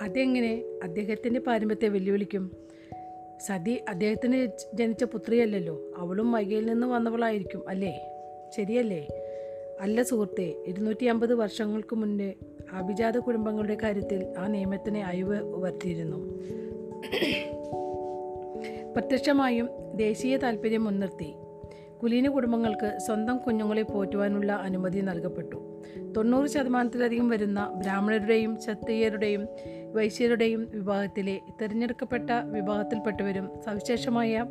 [0.00, 0.64] അതെങ്ങനെ?
[0.82, 2.56] അദ്ദേഹത്തിന്റെ പാരമ്പത്തെ വെല്ലുവിളിക്കും.
[3.46, 5.80] സതി അദ്ദേഹത്തിന് ജനിച്ച പുത്രിയല്ലല്ലോ.
[5.96, 8.00] അവളും വൈകയിൽ നിന്ന് വന്നവളായിരിക്കും അല്ലേ?
[8.56, 9.08] ശരിയല്ലേ?
[9.80, 12.32] അല്ല സുഹൃത്തെ ഇരുന്നൂറ്റി അമ്പത് വർഷങ്ങൾക്ക് മുന്നേ
[12.72, 16.38] അഭിജാത കുടുംബങ്ങളുടെ കാര്യത്തിൽ ആ നിയമത്തിന് അയവ് വരുത്തിയിരുന്നു.
[18.92, 21.34] പ്രത്യക്ഷമായും ദേശീയ താൽപ്പര്യം മുൻനിർത്തി.
[22.02, 25.82] കുലീന കുടുംബങ്ങൾക്ക് സ്വന്തം കുഞ്ഞുങ്ങളെ പോറ്റുവാനുള്ള അനുമതി നൽകപ്പെട്ടു.
[26.16, 29.48] തൊണ്ണൂറ് ശതമാനത്തിലധികം വരുന്ന ബ്രാഹ്മണരുടെയും ക്ഷത്രിയരുടെയും
[29.94, 34.44] വൈശ്യരുടെയും വിഭാഗത്തിലെ തിരഞ്ഞെടുക്കപ്പെട്ട വിഭാഗത്തിൽപ്പെട്ടവരും സവിശേഷമായ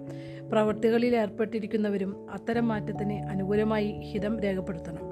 [0.52, 5.09] പ്രവൃത്തികളിൽ ഏർപ്പെട്ടിരിക്കുന്നവരും അത്തരം മാറ്റത്തിന് അനുകൂലമായി ഹിതം രേഖപ്പെടുത്തണം.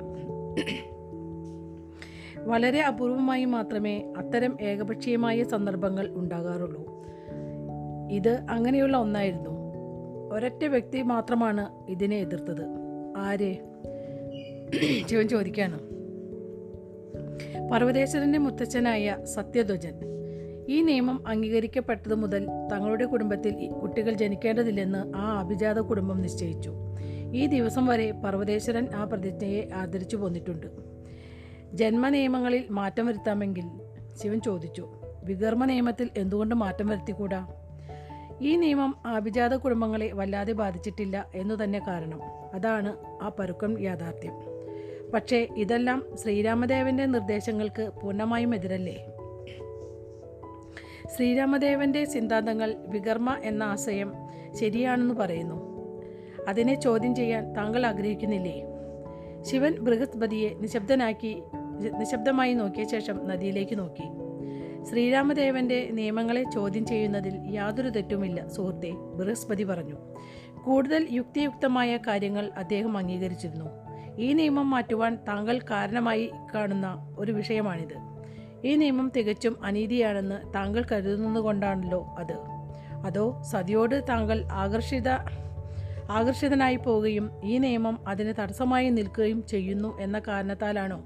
[2.48, 7.06] വളരെ അപൂർവമായി മാത്രമേ അത്തരം ഏകപക്ഷീയമായ സന്ദർഭങ്ങൾ ഉണ്ടാകാറുള്ളൂ.
[8.12, 9.50] ഇത് അങ്ങനെയുള്ള ഒന്നായിരുന്നു.
[10.34, 12.66] ഒരൊറ്റ വ്യക്തി മാത്രമാണ് ഇതിനെ എതിർത്തത്.
[13.18, 13.56] ആര്?
[15.06, 15.80] ശിവൻ ചോദിക്കാണ്
[17.72, 20.17] പർവതേശ്വരന്റെ മുത്തച്ഛനായ സത്യധ്വജൻ.
[20.70, 26.74] ഈ നിയമം അംഗീകരിക്കപ്പെട്ടതു മുതൽ തങ്ങളുടെ കുടുംബത്തിൽ കുട്ടികൾ ജനിക്കേണ്ടതില്ലെന്ന് ആ അഭിജാത കുടുംബം നിശ്ചയിച്ചു.
[27.34, 30.68] ഈ ദിവസം വരെ പർവതേശ്വരൻ ആ പ്രതിജ്ഞയെ ആദരിച്ചു പോന്നിട്ടുണ്ട്.
[31.74, 33.64] ജന്മനിയമങ്ങളിൽ മാറ്റം വരുത്താമെങ്കിൽ
[34.24, 34.88] ശിവൻ ചോദിച്ചു
[35.24, 37.48] വികർമ്മ നിയമത്തിൽ എന്തുകൊണ്ട് മാറ്റം വരുത്തിക്കൂടാ?
[38.42, 42.20] ഈ നിയമം അഭിജാത കുടുംബങ്ങളെ വല്ലാതെ ബാധിച്ചിട്ടില്ല എന്നു തന്നെ കാരണം.
[42.54, 44.34] അതാണ് ആ പരുക്കം യാഥാർത്ഥ്യം.
[45.14, 49.06] പക്ഷേ ഇതെല്ലാം ശ്രീരാമദേവന്റെ നിർദ്ദേശങ്ങൾക്ക് പൂർണമായും എതിരല്ലേ?
[51.16, 54.14] ശ്രീരാമദേവന്റെ സിദ്ധാന്തങ്ങൾ വികർമ്മ എന്ന ആശയം
[54.60, 55.78] ശരിയാണെന്ന് പറയുന്നു.
[56.48, 58.64] അതിനെ ചോദ്യം ചെയ്യാൻ താങ്കൾ ആഗ്രഹിക്കുന്നില്ലേ?
[59.42, 61.44] ശിവൻ ബൃഹസ്പതിയെ നിശബ്ദനാക്കി
[62.00, 64.04] നിശബ്ദമായി നോക്കിയ ശേഷം നദിയിലേക്ക് നോക്കി.
[64.84, 69.96] ശ്രീരാമദേവന്റെ നിയമങ്ങളെ ചോദ്യം ചെയ്യുന്നതിൽ യാതൊരു തെറ്റുമില്ല സുഹൃത്തെ ബൃഹസ്പതി പറഞ്ഞു.
[70.64, 73.66] കൂടുതൽ യുക്തിയുക്തമായ കാര്യങ്ങൾ അദ്ദേഹം അംഗീകരിച്ചിരുന്നു.
[74.18, 78.07] ഈ നിയമം മാറ്റുവാൻ താങ്കൾ കാരണമായി കാണുന്ന ഒരു വിഷയമാണിത്.
[78.66, 82.34] ഈ നിയമം തികച്ചും അനീതിയാണെന്ന് താങ്കൾ കരുതുന്നത് കൊണ്ടാണല്ലോ അത്.
[83.06, 85.10] അതോ സതിയോട് താങ്കൾ ആകർഷിത
[86.12, 91.04] ആകർഷിതനായി പോവുകയും ഈ നിയമം അതിന് തടസ്സമായി നിൽക്കുകയും ചെയ്യുന്നു എന്ന കാരണത്താലാണോ?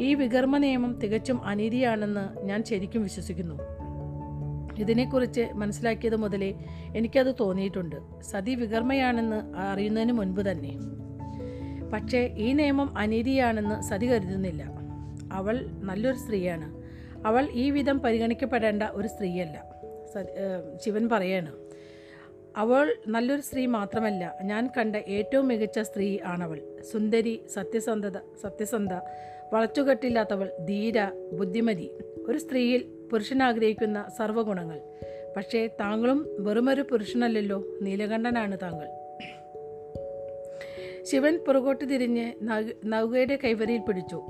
[0.00, 3.54] ഈ വികർമ്മ നിയമം തികച്ചും അനീതിയാണെന്ന് ഞാൻ ശരിക്കും വിശ്വസിക്കുന്നു.
[4.78, 6.54] ഇതിനെക്കുറിച്ച് മനസ്സിലാക്കിയത് മുതലേ
[6.96, 7.96] എനിക്കത് തോന്നിയിട്ടുണ്ട്.
[8.22, 10.78] സതി വികർമ്മയാണെന്ന് അറിയുന്നതിന് മുൻപ് തന്നെ.
[11.92, 14.81] പക്ഷേ ഈ നിയമം അനീതിയാണെന്ന് സതി കരുതുന്നില്ല.
[15.38, 15.56] അവൾ
[15.88, 16.68] നല്ലൊരു സ്ത്രീയാണ്.
[17.28, 19.56] അവൾ ഈ വിധം പരിഗണിക്കപ്പെടേണ്ട ഒരു സ്ത്രീയല്ല.
[20.84, 21.52] ശിവൻ പറയാണ്
[22.56, 26.58] അവൾ നല്ലൊരു സ്ത്രീ മാത്രമല്ല ഞാൻ കണ്ട ഏറ്റവും മികച്ച സ്ത്രീ ആണവൾ.
[26.92, 28.92] സുന്ദരി സത്യസന്ധത സത്യസന്ധ
[29.52, 30.98] വളച്ചുകെട്ടില്ലാത്തവൾ ധീര
[31.38, 31.88] ബുദ്ധിമതി.
[32.28, 34.78] ഒരു സ്ത്രീയിൽ പുരുഷൻ ആഗ്രഹിക്കുന്ന സർവഗുണങ്ങൾ.
[35.36, 38.88] പക്ഷേ താങ്കളും വെറുമൊരു പുരുഷനല്ലല്ലോ നീലകണ്ഠനാണ് താങ്കൾ.
[41.02, 42.32] ശിവൻ പുറകോട്ട് തിരിഞ്ഞ്
[42.84, 44.22] നൗകയുടെ കൈവരിയിൽ പിടിച്ചു.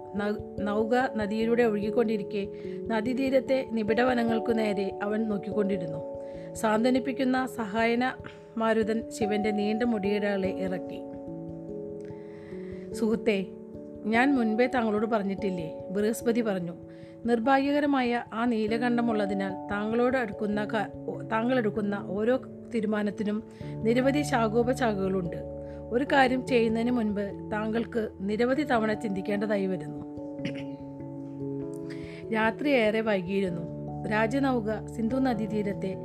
[0.61, 2.49] നൗക നദിയിലൂടെ ഒഴുകിക്കൊണ്ടിരിക്കെ
[2.87, 6.23] നദീതീരത്തെ നിബിഡവനങ്ങൾക്കു നേരെ അവൻ നോക്കിക്കൊണ്ടിരുന്നു.
[6.53, 8.13] സാന്ത്വനിപ്പിക്കുന്ന സഹായന
[8.57, 11.01] മാരുതൻ ശിവന്റെ നീണ്ട മുടിയിടകളെ ഇറക്കി.
[12.93, 13.47] സുഹൃത്തെ
[14.05, 15.89] ഞാൻ മുൻപേ താങ്കളോട് പറഞ്ഞിട്ടില്ലേ?
[15.91, 16.73] ബൃഹസ്പതി പറഞ്ഞു.
[17.27, 20.65] നിർഭാഗ്യകരമായ ആ നീലകണ്ഠമുള്ളതിനാൽ താങ്കളോട് അടുക്കുന്ന
[21.33, 22.41] താങ്കളെടുക്കുന്ന ഓരോ
[22.75, 23.43] തീരുമാനത്തിനും
[23.83, 25.52] നിരവധി ശാഖോപശാഖകളുണ്ട്.
[25.93, 30.05] ഒരു കാര്യം ചെയ്യുന്നതിന് മുൻപ് താങ്കൾക്ക് നിരവധി തവണ ചിന്തിക്കേണ്ടതായി വരുന്നു.
[32.35, 33.63] രാത്രി ഏറെ വൈകിയിരുന്നു.
[34.09, 35.97] രാജനൗക സിന്ധു നദീതീരത്തെ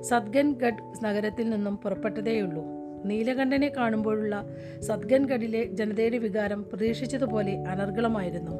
[0.00, 2.64] സദ്ഗൻഗഡ് നഗരത്തിൽ നിന്നും പുറപ്പെട്ടതേയുള്ളൂ.
[3.04, 4.44] നീലകണ്ഠനെ കാണുമ്പോഴുള്ള
[4.80, 8.52] സദ്ഗൻഗഡിലെ ജനതയുടെ വികാരം പ്രതീക്ഷിച്ചതുപോലെ അനർഗളമായിരുന്നു.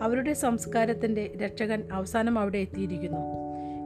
[0.00, 3.20] അവരുടെ സംസ്കാരത്തിന്റെ രക്ഷകൻ അവസാനം അവിടെ എത്തിയിരിക്കുന്നു.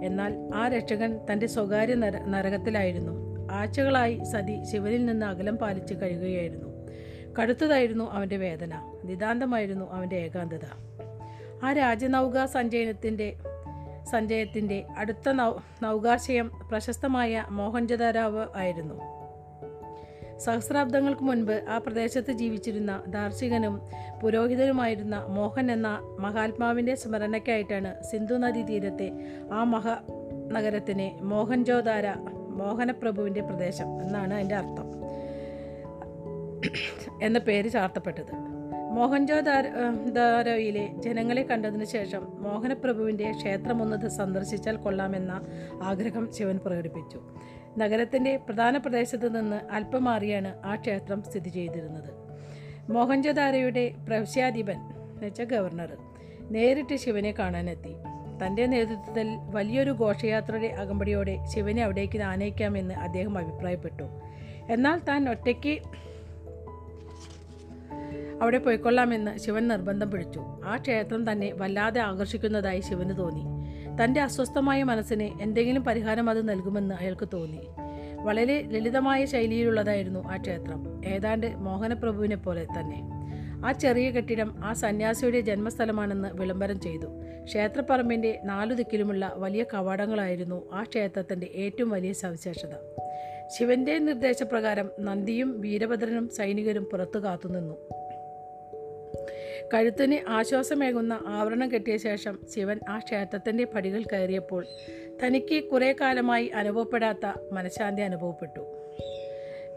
[0.04, 3.21] എന്നാൽ ആ രക്ഷകൻ തന്റെ സ്വകാര്യ നര നരകത്തിലായിരുന്നു.
[3.52, 6.72] ആഴ്ചകളായി സതി ശിവനിൽ നിന്ന് അകലം പാലിച്ച് കഴിയുകയായിരുന്നു
[7.40, 9.00] കടുത്തതായിരുന്നു അവന്റെ വേദന.
[9.04, 10.64] നിതാന്തമായിരുന്നു അവന്റെ ഏകാന്തത.
[11.64, 13.36] ആ രാജനൗക സഞ്ചയനത്തിന്റെ
[14.10, 15.52] സഞ്ചയത്തിന്റെ അടുത്ത നൗ
[15.82, 18.94] നൗകാശയം പ്രശസ്തമായ മോഹൻജദാരാവ് ആയിരുന്നു.
[20.38, 23.80] സഹസ്രാബ്ദങ്ങൾക്ക് മുൻപ് ആ പ്രദേശത്ത് ജീവിച്ചിരുന്ന ദാർശികനും
[24.22, 29.12] പുരോഹിതനുമായിരുന്ന മോഹൻ എന്ന മഹാത്മാവിന്റെ സ്മരണയ്ക്കായിട്ടാണ് സിന്ധു നദീ തീരത്തെ
[29.52, 29.98] ആ മഹാ
[30.52, 32.06] നഗരത്തിനെ മോഹൻജോദാര
[32.52, 35.02] മോഹനപ്രഭുവിന്റെ പ്രദേശം എന്നാണ് അതിന്റെ അർത്ഥം.
[37.22, 38.34] എന്ന പേര് ചാർത്തപ്പെട്ടത്.
[38.92, 39.64] മോഹൻജോദാര
[40.10, 45.40] ദാരോയിലെ ജനങ്ങളെ കണ്ടതിനു ശേഷം മോഹനപ്രഭുവിന്റെ ക്ഷേത്രമൊന്ന് സന്ദർശിച്ചാൽ കൊള്ളാമെന്ന
[45.82, 47.20] ആഗ്രഹം ശിവൻ പ്രകടിപ്പിച്ചു.
[47.78, 52.10] നഗരത്തിന്റെ പ്രധാന പ്രദേശത്ത് നിന്ന് അല്പം മാറിയാണ് ആ ക്ഷേത്രം സ്ഥിതി ചെയ്തിരുന്നത്.
[52.92, 55.96] മോഹൻജോദാരയുടെ പ്രവിശ്യാധിപൻ എന്നുവെച്ചാൽ ഗവർണർ
[56.50, 57.94] നേരിട്ട് ശിവനെ കാണാനെത്തി.
[58.46, 64.02] തന്റെ നേതൃത്വത്തിൽ വലിയൊരു ഘോഷയാത്രയുടെ അകമ്പടിയോടെ ശിവനെ അവിടേക്ക് ആനയിക്കാമെന്ന് അദ്ദേഹം അഭിപ്രായപ്പെട്ടു.
[64.70, 65.82] എന്നാൽ താൻ ഒറ്റയ്ക്ക്
[68.42, 70.42] അവിടെ പോയിക്കൊള്ളാമെന്ന് ശിവൻ നിർബന്ധം പിടിച്ചു.
[70.64, 73.44] ആ ക്ഷേത്രം തന്നെ വല്ലാതെ ആകർഷിക്കുന്നതായി ശിവന് തോന്നി.
[74.04, 77.66] തന്റെ അസ്വസ്ഥമായ മനസ്സിന് എന്തെങ്കിലും പരിഹാരം അത് നൽകുമെന്ന് അയാൾക്ക് തോന്നി.
[78.22, 81.04] വളരെ ലളിതമായ ശൈലിയിലുള്ളതായിരുന്നു ആ ക്ഷേത്രം.
[81.04, 83.21] ഏതാണ്ട് മോഹനപ്രഭുവിനെ പോലെ തന്നെ.
[83.64, 87.06] ആ ചെറിയ കെട്ടിടം ആ സന്യാസിയുടെ ജന്മസ്ഥലമാണെന്ന് വിളംബരം ചെയ്തു.
[87.44, 92.74] ക്ഷേത്രപ്പറമ്പിന്റെ നാലു ദിക്കിലുമുള്ള വലിയ കവാടങ്ങളായിരുന്നു ആ ക്ഷേത്രത്തിന്റെ ഏറ്റവും വലിയ സവിശേഷത.
[93.58, 97.76] ശിവന്റെ നിർദ്ദേശപ്രകാരം നന്ദിയും വീരഭദ്രനും സൈനികരും പുറത്തു കാത്തുനിന്നു.
[99.74, 104.66] കഴുത്തിന് ആശ്വാസമേകുന്ന ആവരണം കെട്ടിയ ശേഷം ശിവൻ ആ ക്ഷേത്രത്തിന്റെ പടികൾ കയറിയപ്പോൾ
[105.26, 108.60] തനിക്ക് കുറേ കാലമായി അനുഭവപ്പെടാത്ത മനഃശാന്തി അനുഭവപ്പെട്ടു.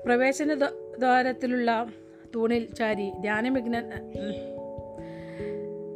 [0.06, 0.54] പ്രവേശന
[1.00, 1.88] ദ്വാരത്തിലുള്ള
[2.36, 3.82] തൂണിൽ ചാരി ധ്യാനമിഗ്ന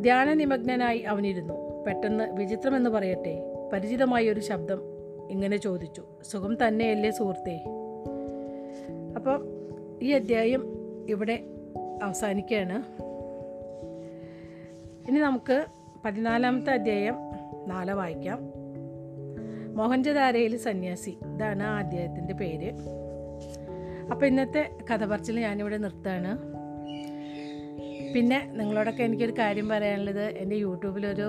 [0.02, 1.84] ധ്യാനനിമഗ്നനായി അവനിരുന്നു.
[1.88, 4.82] പെട്ടെന്ന് വിചിത്രമെന്ന് പറയട്ടെ പരിചിതമായ ഒരു ശബ്ദം
[5.30, 6.04] ഇങ്ങനെ ചോദിച്ചു.
[6.24, 7.64] സുഖം തന്നെയല്ലേ സുഹൃത്തെ?
[9.16, 9.48] അപ്പോൾ
[10.02, 10.64] ഈ അധ്യായം
[11.10, 11.40] ഇവിടെ
[12.04, 12.84] അവസാനിക്കുകയാണ്.
[15.10, 15.66] ഇനി നമുക്ക്
[16.06, 17.16] പതിനാലാമത്തെ അധ്യായം
[17.68, 18.40] നാളെ വായിക്കാം.
[19.76, 22.74] മോഹൻജദാരയിൽ സന്യാസി ഇതാണ് ആ അധ്യായത്തിന്റെ പേര്.
[24.12, 26.32] അപ്പോൾ ഇന്നത്തെ കഥ പറച്ചിൽ ഞാനിവിടെ നിർത്താണ്
[28.14, 30.24] പിന്നെ നിങ്ങളോടൊക്കെ എനിക്കൊരു കാര്യം പറയാനുള്ളത്.
[30.24, 31.28] എന്റെ യൂട്യൂബിലൊരു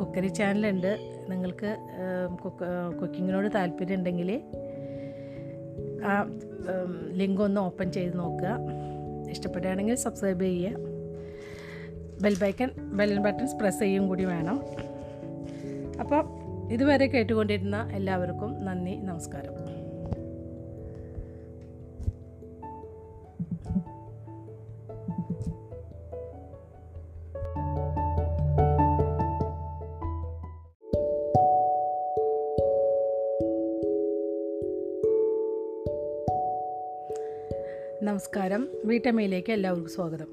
[0.00, 0.98] കുക്കറി ചാനലുണ്ട്.
[1.30, 1.76] നിങ്ങൾക്ക്
[2.44, 4.42] കുക്ക് കുക്കിങ്ങിനോട് താല്പര്യം ഉണ്ടെങ്കിൽ
[6.04, 6.14] ആ
[7.12, 8.58] ലിങ്ക് ഒന്ന് ഓപ്പൺ ചെയ്ത് നോക്കുക.
[9.30, 10.76] ഇഷ്ടപ്പെടുകയാണെങ്കിൽ സബ്സ്ക്രൈബ് ചെയ്യുക.
[12.22, 14.60] Bell icon bell buttons press ചെയ്യും കൂടി വേണം.
[16.00, 16.22] അപ്പോൾ
[16.72, 19.77] ഇതുവരെ കേട്ടുകൊണ്ടിരുന്ന എല്ലാവർക്കും നന്ദി നമസ്കാരം.
[38.18, 38.68] നമസ്കാരം.
[38.84, 40.26] വീട്ടമ്മയിലേക്ക് എല്ലാവർക്കും സ്വാഗതം.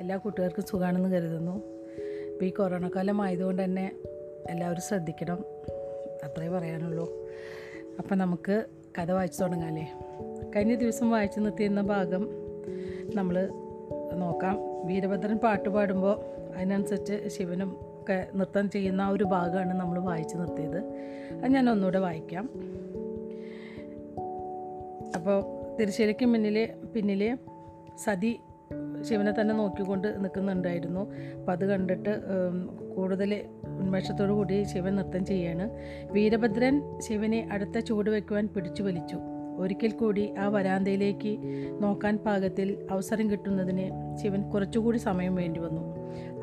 [0.00, 1.62] എല്ലാ കൂട്ടുകാർക്കും സുഖമാണെന്ന് കരുതുന്നു.
[2.42, 3.92] ഈ കൊറോണ കാലം ആയതുകൊണ്ട് തന്നെ
[4.50, 5.44] എല്ലാവരും ശ്രദ്ധിക്കണം.
[6.24, 7.28] അത്രേ പറയാനുള്ളൂ.
[7.98, 8.64] അപ്പം നമുക്ക്
[8.98, 9.92] കഥ വായിച്ചു തുടങ്ങാമല്ലേ
[10.56, 12.28] കഴിഞ്ഞ ദിവസം വായിച്ചു നിർത്തിയിരുന്ന ഭാഗം
[13.14, 13.48] നമ്മൾ
[14.14, 14.86] നോക്കാം.
[14.86, 16.20] വീരഭദ്രൻ പാട്ട് പാടുമ്പോൾ
[16.56, 20.78] അതിനനുസരിച്ച് ശിവനും ഒക്കെ നൃത്തം ചെയ്യുന്ന ഒരു ഭാഗമാണ് നമ്മൾ വായിച്ചു നിർത്തിയത്.
[21.42, 22.50] അത് ഞാൻ ഒന്നുകൂടെ വായിക്കാം.
[25.14, 27.38] അപ്പോൾ തിരശ്ശേരിക്ക് മുന്നിൽ പിന്നിൽ
[28.04, 28.38] സതി
[29.08, 31.00] ശിവനെ തന്നെ നോക്കിക്കൊണ്ട് നിൽക്കുന്നുണ്ടായിരുന്നു.
[31.38, 32.20] അപ്പം അത് കണ്ടിട്ട്
[32.96, 35.70] കൂടുതൽ ഉന്മേഷത്തോടു കൂടി ശിവൻ നൃത്തം ചെയ്യാണ്.
[36.12, 39.18] വീരഭദ്രൻ ശിവനെ അടുത്ത ചൂട് വയ്ക്കുവാൻ പിടിച്ചു വലിച്ചു.
[39.56, 41.38] ഒരിക്കൽ കൂടി ആ വരാന്തയിലേക്ക്
[41.82, 45.82] നോക്കാൻ പാകത്തിൽ അവസരം കിട്ടുന്നതിന് ശിവൻ കുറച്ചുകൂടി സമയം വേണ്ടി വന്നു.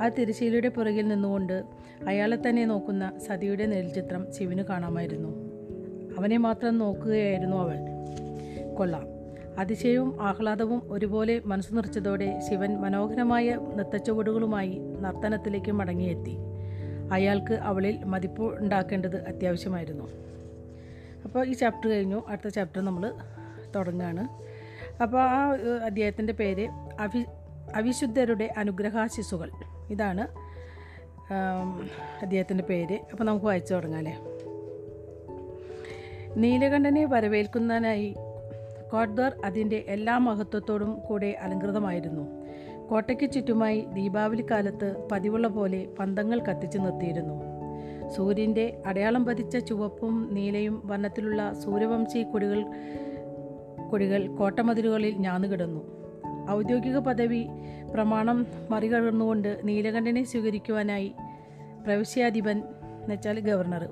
[0.01, 1.63] ആ തിരശ്ശീലയുടെ പുറകിൽ നിന്നുകൊണ്ട്
[2.07, 5.29] അയാളെ തന്നെ നോക്കുന്ന സതിയുടെ നെൽചിത്രം ശിവന് കാണാമായിരുന്നു.
[6.17, 7.77] അവനെ മാത്രം നോക്കുകയായിരുന്നു അവൾ.
[8.75, 9.16] കൊള്ളാം.
[9.57, 16.37] അതിശയവും ആഹ്ലാദവും ഒരുപോലെ മനസ്സു നിറച്ചതോടെ ശിവൻ മനോഹരമായ നൃത്തച്ചുവടുകളുമായി നർത്തനത്തിലേക്ക് മടങ്ങിയെത്തി.
[17.11, 20.07] അയാൾക്ക് അവളിൽ മതിപ്പ് ഉണ്ടാക്കേണ്ടത് അത്യാവശ്യമായിരുന്നു.
[21.23, 22.23] അപ്പോൾ ഈ ചാപ്റ്റർ കഴിഞ്ഞു.
[22.27, 23.13] അടുത്ത ചാപ്റ്റർ നമ്മൾ
[23.75, 24.27] തുടങ്ങുകയാണ്
[25.01, 25.49] അപ്പോൾ ആ
[25.85, 26.67] അദ്ദേഹത്തിന്റെ പേര്
[26.99, 27.25] അവി
[27.75, 29.49] അവിശുദ്ധരുടെ അനുഗ്രഹാശിസുകൾ
[29.89, 30.27] ഇതാണ്
[32.21, 32.99] അദ്ദേഹത്തിന്റെ പേര്.
[33.11, 34.17] അപ്പോൾ നമുക്ക് വായിച്ചു തുടങ്ങാം അല്ലേ?
[36.35, 38.15] നീലകണ്ഠനെ വരവേൽക്കുന്നതിനായി
[38.91, 42.23] കോട്ട്ദ്വാർ അതിന്റെ എല്ലാ മഹത്വത്തോടും കൂടെ അലങ്കൃതമായിരുന്നു.
[42.89, 47.57] കോട്ടയ്ക്ക് ചുറ്റുമായി ദീപാവലി കാലത്ത് പതിവുള്ള പോലെ പന്തങ്ങൾ കത്തിച്ചു നിർത്തിയിരുന്നു.
[48.09, 52.65] സൂര്യന്റെ അടയാളം പതിച്ച ചുവപ്പും നീലയും വർണത്തിലുള്ള സൂര്യവംശീ കൊടികൾ
[53.89, 55.81] കൊടികൾ കോട്ടമതിലുകളിൽ ഞാന്നുകിടന്നു
[56.49, 57.47] ഔദ്യോഗിക പദവി
[57.93, 61.13] പ്രമാണം മറികടന്നുകൊണ്ട് നീലകണ്ഠനെ സ്വീകരിക്കുവാനായി
[61.85, 63.89] പ്രവിശ്യാധിപൻ എന്നുവെച്ചാൽ ഗവർണർ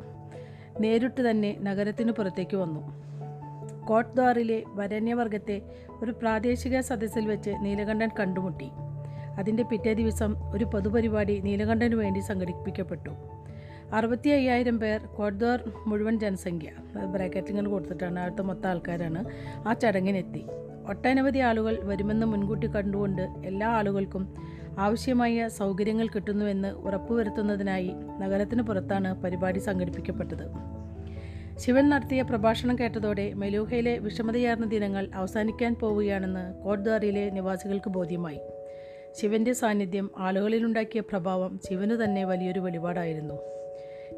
[0.80, 3.06] നേരിട്ട് തന്നെ നഗരത്തിനു പുറത്തേക്ക് വന്നു.
[3.88, 5.62] കോട്ട്ദ്വാറിലെ വരണ്യവർഗത്തെ
[6.04, 8.72] ഒരു പ്രാദേശിക സദസ്സിൽ വെച്ച് നീലകണ്ഠൻ കണ്ടുമുട്ടി.
[9.38, 13.10] അതിന്റെ പിറ്റേ ദിവസം ഒരു പൊതുപരിപാടി നീലകണ്ഠനു വേണ്ടി സംഘടിപ്പിക്കപ്പെട്ടു.
[13.94, 16.70] അറുപത്തി അയ്യായിരം പേർ കോട്ട്ദ്വാർ മുഴുവൻ ജനസംഖ്യ
[17.12, 19.26] ബ്രാക്കറ്റിൽ കൊടുത്തിട്ടാണ് അവിടുത്തെ മൊത്തം ആൾക്കാരാണ്
[19.68, 20.46] ആ ചടങ്ങിനെത്തി.
[20.90, 24.36] ഒട്ടനവധി ആളുകൾ വരുമെന്ന് മുൻകൂട്ടി കണ്ടുകൊണ്ട് എല്ലാ ആളുകൾക്കും
[24.78, 30.76] ആവശ്യമായ സൗകര്യങ്ങൾ കിട്ടുന്നുവെന്ന് ഉറപ്പുവരുത്തുന്നതിനായി നഗരത്തിന് പുറത്താണ് പരിപാടി സംഘടിപ്പിക്കപ്പെട്ടത്.
[31.60, 38.40] ശിവൻ നടത്തിയ പ്രഭാഷണം കേട്ടതോടെ മെലൂഹയിലെ വിഷമതയാർന്ന ദിനങ്ങൾ അവസാനിക്കാൻ പോവുകയാണെന്ന് കോട്ട്ദ്വാറിയിലെ നിവാസികൾക്ക് ബോധ്യമായി.
[39.22, 43.34] ശിവന്റെ സാന്നിധ്യം ആളുകളിലുണ്ടാക്കിയ പ്രഭാവം ശിവനു തന്നെ വലിയൊരു വെളിപാടായിരുന്നു.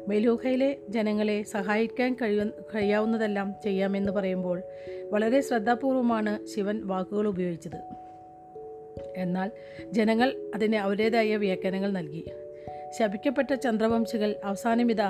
[0.08, 4.62] മെലൂഹയിലെ ജനങ്ങളെ സഹായിക്കാൻ കഴിയ കഴിയാവുന്നതെല്ലാം ചെയ്യാമെന്ന് പറയുമ്പോൾ
[5.10, 7.80] വളരെ ശ്രദ്ധാപൂർവമാണ് ശിവൻ വാക്കുകൾ ഉപയോഗിച്ചത്.
[9.16, 9.50] എന്നാൽ
[9.90, 12.24] ജനങ്ങൾ അതിന് അവരുടേതായ വ്യാഖ്യാനങ്ങൾ നൽകി.
[12.98, 15.00] ശപിക്കപ്പെട്ട ചന്ദ്രവംശികൾ അവസാനമിത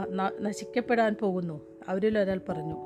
[0.40, 1.77] നശിക്കപ്പെടാൻ പോകുന്നു.
[1.88, 2.76] അവരിൽ ഒരാൾ പറഞ്ഞു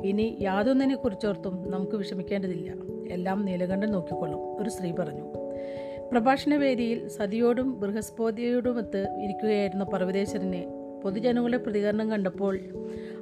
[0.00, 2.72] ഇനി യാതൊന്നിനെ കുറിച്ചോർത്തും നമുക്ക് വിഷമിക്കേണ്ടതില്ല.
[3.12, 5.22] എല്ലാം നീലകണ്ഠൻ നോക്കിക്കൊള്ളും ഒരു സ്ത്രീ പറഞ്ഞു.
[6.12, 10.66] പ്രഭാഷണവേദിയിൽ സതിയോടും ബൃഹസ്പതിയോടുമൊത്ത് ഇരിക്കുകയായിരുന്ന പർവതേശ്വരനെ
[11.04, 12.58] പൊതുജനങ്ങളുടെ പ്രതികരണം കണ്ടപ്പോൾ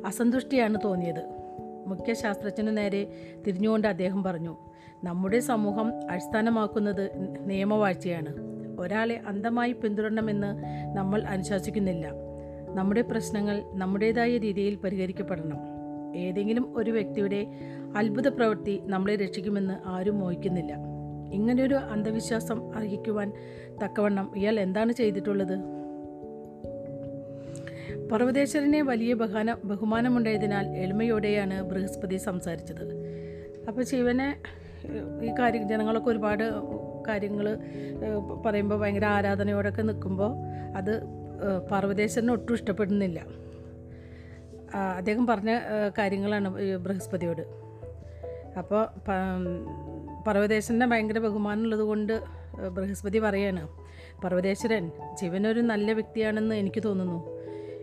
[0.06, 1.22] അസന്തുഷ്ടിയാണ് തോന്നിയത്.
[1.86, 3.06] മുഖ്യ ശാസ്ത്രജ്ഞനു നേരെ
[3.46, 4.56] തിരിഞ്ഞുകൊണ്ട് അദ്ദേഹം പറഞ്ഞു
[5.04, 7.10] നമ്മുടെ സമൂഹം അടിസ്ഥാനമാക്കുന്നത്
[7.40, 8.34] നിയമവാഴ്ചയാണ്.
[8.80, 10.62] ഒരാളെ അന്ധമായി പിന്തുടരണമെന്ന്
[10.96, 12.12] നമ്മൾ അനുശാസിക്കുന്നില്ല.
[12.74, 15.58] നമ്മുടെ പ്രശ്നങ്ങൾ നമ്മുടേതായ രീതിയിൽ പരിഹരിക്കപ്പെടണം.
[16.16, 17.46] ഏതെങ്കിലും ഒരു വ്യക്തിയുടെ
[17.96, 20.72] അത്ഭുത പ്രവൃത്തി നമ്മളെ രക്ഷിക്കുമെന്ന് ആരും മോഹിക്കുന്നില്ല.
[21.32, 23.32] ഇങ്ങനെയൊരു അന്ധവിശ്വാസം അർഹിക്കുവാൻ
[23.84, 25.56] തക്കവണ്ണം ഇയാൾ എന്താണ് ചെയ്തിട്ടുള്ളത്?
[28.12, 32.84] പർവതേശ്വരനെ വലിയ ബഹാന ബഹുമാനമുണ്ടായതിനാൽ എളിമയോടെയാണ് ബൃഹസ്പതി സംസാരിച്ചത്.
[33.68, 34.36] അപ്പോൾ ശിവനെ
[35.22, 36.44] ഈ കാര്യം ജനങ്ങളൊക്കെ ഒരുപാട്
[37.08, 37.58] കാര്യങ്ങൾ
[38.44, 40.32] പറയുമ്പോൾ ഭയങ്കര ആരാധനയോടൊക്കെ നിൽക്കുമ്പോൾ
[40.76, 43.26] അത് ഏഹ്, പർവതേശ്വരന് ഒട്ടും ഇഷ്ടപ്പെടുന്നില്ല.
[44.96, 45.58] അദ്ദേഹം പറഞ്ഞ
[45.98, 47.42] കാര്യങ്ങളാണ് ബൃഹസ്പതിയോട്.
[48.58, 48.86] അപ്പോൾ
[50.26, 52.20] പർവതേശ്വരന്റെ ഭയങ്കര ബഹുമാനമുള്ളത് കൊണ്ട്
[52.72, 53.68] ബൃഹസ്പതി പറയാണ്
[54.24, 57.34] പർവതേശ്വരൻ ജീവനൊരു നല്ല വ്യക്തിയാണെന്ന് എനിക്ക് തോന്നുന്നു.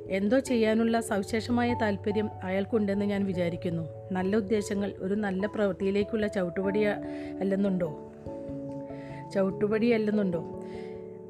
[0.09, 3.87] എന്തോ ചെയ്യാനുള്ള സവിശേഷമായ താല്പര്യം അയാൾക്കുണ്ടെന്ന് ഞാൻ വിചാരിക്കുന്നു.
[4.11, 8.11] നല്ല ഉദ്ദേശങ്ങൾ ഒരു നല്ല പ്രവൃത്തിയിലേക്കുള്ള ചവിട്ടുപടി അല്ലെന്നുണ്ടോ?
[9.33, 10.61] ചവിട്ടുപടി അല്ലെന്നുണ്ടോ?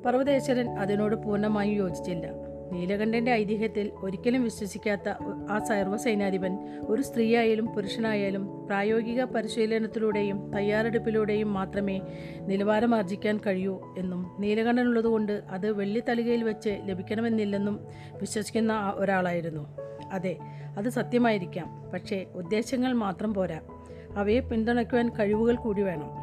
[0.05, 2.27] പർവതേശ്വരൻ അതിനോട് പൂർണമായും യോജിച്ചില്ല.
[2.71, 5.09] നീലകണ്ഠന്റെ ഐതിഹ്യത്തിൽ ഒരിക്കലും വിശ്വസിക്കാത്ത
[5.49, 6.53] ആ സർവസൈനാധിപൻ
[6.87, 12.01] ഒരു സ്ത്രീയായാലും പുരുഷനായാലും പ്രായോഗിക പരിശീലനത്തിലൂടെയും തയ്യാറെടുപ്പിലൂടെയും മാത്രമേ
[12.41, 17.87] നിലവാരം ആർജിക്കാൻ കഴിയൂ എന്നും നീലകണ്ഠനുള്ളതുകൊണ്ട് അത് വെള്ളിത്തളികയിൽ വെച്ച് ലഭിക്കണമെന്നില്ലെന്നും
[18.21, 19.77] വിശ്വസിക്കുന്ന ഒരാളായിരുന്നു.
[20.11, 20.37] അതെ
[20.77, 23.59] അത് സത്യമായിരിക്കാം പക്ഷേ ഉദ്ദേശങ്ങൾ മാത്രം പോരാ.
[24.17, 26.20] അവയെ പിന്തുണയ്ക്കുവാൻ കഴിവുകൾ കൂടി വേണം.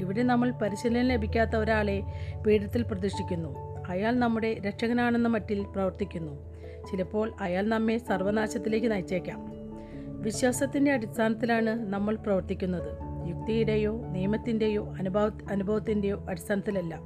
[0.00, 2.02] ഇവിടെ നമ്മൾ പരിശീലനം ലഭിക്കാത്ത ഒരാളെ
[2.46, 3.80] പീഠത്തിൽ പ്രതിഷ്ഠിക്കുന്നു.
[3.88, 6.32] അയാൾ നമ്മുടെ രക്ഷകനാണെന്ന മട്ടിൽ പ്രവർത്തിക്കുന്നു.
[6.90, 9.52] ചിലപ്പോൾ അയാൾ നമ്മെ സർവനാശത്തിലേക്ക് നയിച്ചേക്കാം.
[10.22, 12.98] വിശ്വാസത്തിന്റെ അടിസ്ഥാനത്തിലാണ് നമ്മൾ പ്രവർത്തിക്കുന്നത്.
[13.28, 17.00] യുക്തിയുടെയോ നിയമത്തിന്റെയോ അനുഭവ അനുഭവത്തിന്റെയോ അടിസ്ഥാനത്തിലല്ല.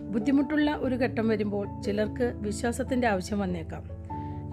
[0.00, 3.82] ബുദ്ധിമുട്ടുള്ള ഒരു ഘട്ടം വരുമ്പോൾ ചിലർക്ക് വിശ്വാസത്തിന്റെ ആവശ്യം വന്നേക്കാം.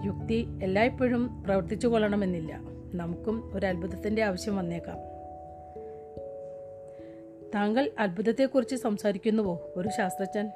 [0.04, 2.60] യുക്തി എല്ലായ്പ്പോഴും പ്രവർത്തിച്ചു കൊള്ളണമെന്നില്ല.
[2.94, 5.11] നമുക്കും ഒരു അത്ഭുതത്തിന്റെ ആവശ്യം വന്നേക്കാം.
[7.54, 9.72] താങ്കൾ അത്ഭുതത്തെക്കുറിച്ച് സംസാരിക്കുന്നുവോ?
[9.76, 10.50] ഒരു ശാസ്ത്രജ്ഞൻ.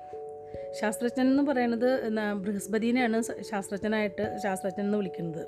[0.81, 5.47] ശാസ്ത്രജ്ഞൻ എന്ന് പറയുന്നത് ബൃഹസ്പതിനെയാണ് ശാസ്ത്രജ്ഞനായിട്ട് ശാസ്ത്രജ്ഞൻ എന്ന് വിളിക്കുന്നത്.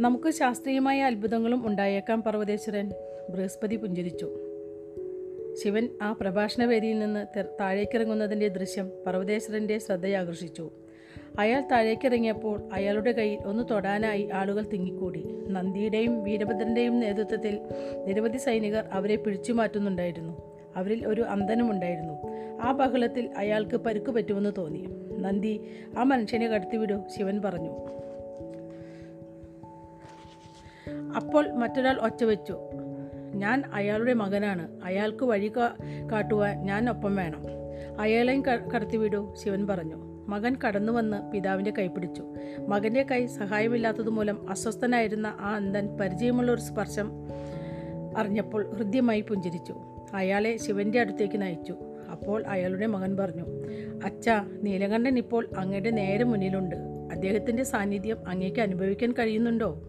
[0.00, 2.92] നമുക്ക് ശാസ്ത്രീയമായ അത്ഭുതങ്ങളും ഉണ്ടായേക്കാം പർവതേശ്വരൻ.
[3.30, 4.32] ബൃഹസ്പതി പുഞ്ചിരിച്ചു.
[5.64, 10.70] ശിവൻ ആ പ്രഭാഷണ വേദിയിൽ നിന്ന് താഴേക്കിറങ്ങുന്നതിന്റെ ദൃശ്യം പർവതേശ്വരന്റെ ശ്രദ്ധയാകർഷിച്ചു.
[11.38, 15.24] അയാൾ താഴേക്കിറങ്ങിയപ്പോൾ അയാളുടെ കയ്യിൽ ഒന്ന് തൊടാനായി ആളുകൾ തിങ്ങിക്കൂടി.
[15.48, 17.60] നന്ദിയുടെയും വീരഭദ്രന്റെയും നേതൃത്വത്തിൽ
[18.06, 20.42] നിരവധി സൈനികർ അവരെ പിടിച്ചു മാറ്റുന്നുണ്ടായിരുന്നു
[20.76, 22.14] അവരിൽ ഒരു അന്തനുമുണ്ടായിരുന്നു
[22.62, 24.88] ആ ബഹളത്തിൽ അയാൾക്ക് പരുക്ക് പറ്റുമെന്ന് തോന്നി.
[25.18, 25.60] നന്ദി
[25.98, 27.70] ആ മനുഷ്യനെ കടത്തിവിടൂ ശിവൻ പറഞ്ഞു.
[31.16, 32.58] അപ്പോൾ മറ്റൊരാൾ ഒച്ച വെച്ചു.
[33.34, 34.80] ഞാൻ അയാളുടെ മകനാണ്.
[34.84, 35.52] അയാൾക്ക് വഴി
[36.12, 37.42] കാട്ടുവാൻ ഞാൻ ഒപ്പം വേണം.
[38.00, 40.07] അയാളെയും കടത്തിവിടൂ ശിവൻ പറഞ്ഞു.
[40.28, 42.24] മകൻ കടന്നു വന്ന് പിതാവിന്റെ കൈ പിടിച്ചു.
[42.68, 47.12] മകന്റെ കൈ സഹായമില്ലാത്തതുമൂലം അസ്വസ്ഥനായിരുന്ന ആ അന്ധൻ പരിചയമുള്ള ഒരു സ്പർശം
[48.16, 49.74] അറിഞ്ഞപ്പോൾ ഹൃദ്യമായി പുഞ്ചിരിച്ചു.
[50.14, 51.74] അയാളെ ശിവന്റെ അടുത്തേക്ക് നയിച്ചു.
[52.10, 53.44] അപ്പോൾ അയാളുടെ മകൻ പറഞ്ഞു
[54.04, 56.76] അച്ഛാ നീലകണ്ഠൻ ഇപ്പോൾ അങ്ങയുടെ നേരെ മുന്നിലുണ്ട്.
[57.12, 59.82] അദ്ദേഹത്തിന്റെ സാന്നിധ്യം അങ്ങേക്ക് അനുഭവിക്കാൻ കഴിയുന്നുണ്ടോ?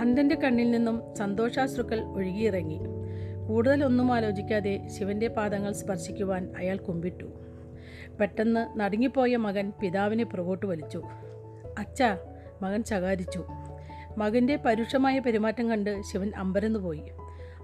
[0.00, 2.80] അന്ധന്റെ കണ്ണിൽ നിന്നും സന്തോഷാശ്രുക്കൾ ഒഴുകിയിറങ്ങി.
[3.48, 7.26] കൂടുതലൊന്നും ആലോചിക്കാതെ ശിവന്റെ പാദങ്ങൾ സ്പർശിക്കുവാൻ അയാൾ കുമ്പിട്ടു.
[8.20, 11.02] പെട്ടെന്ന് നടുങ്ങിപ്പോയ മകൻ പിതാവിനെ പുറകോട്ട് വലിച്ചു.
[11.78, 12.02] അച്ഛ
[12.62, 13.44] മകൻ ശകാരിച്ചു.
[14.18, 17.02] മകന്റെ പരുഷമായ പെരുമാറ്റം കണ്ട് ശിവൻ അമ്പരന്നു പോയി.